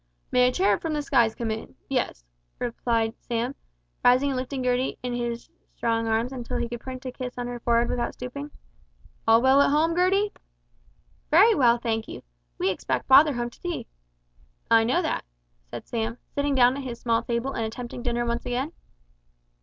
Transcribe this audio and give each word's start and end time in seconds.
"May 0.31 0.47
a 0.47 0.51
cherub 0.51 0.81
from 0.81 0.93
the 0.93 1.03
skies 1.03 1.35
come 1.35 1.51
in 1.51 1.75
yes," 1.87 2.25
replied 2.57 3.13
Sam, 3.19 3.53
rising 4.03 4.31
and 4.31 4.35
lifting 4.37 4.63
Gertie 4.63 4.97
in 5.03 5.13
his 5.13 5.47
strong 5.75 6.07
arms 6.07 6.31
until 6.31 6.57
he 6.57 6.67
could 6.67 6.79
print 6.79 7.05
a 7.05 7.11
kiss 7.11 7.35
on 7.37 7.45
her 7.45 7.59
forehead 7.59 7.87
without 7.87 8.15
stooping. 8.15 8.49
"All 9.27 9.43
well 9.43 9.61
at 9.61 9.69
home, 9.69 9.95
Gertie?" 9.95 10.33
"Very 11.29 11.53
well, 11.53 11.77
thank 11.77 12.07
you. 12.07 12.23
We 12.57 12.71
expect 12.71 13.05
father 13.07 13.33
home 13.33 13.51
to 13.51 13.61
tea." 13.61 13.85
"I 14.71 14.83
know 14.83 15.03
that," 15.03 15.23
said 15.69 15.87
Sam, 15.87 16.17
sitting 16.33 16.55
down 16.55 16.77
at 16.77 16.83
his 16.83 16.99
small 16.99 17.21
table 17.21 17.53
and 17.53 17.63
attempting 17.63 18.01
dinner 18.01 18.25
once 18.25 18.43
again. 18.47 18.71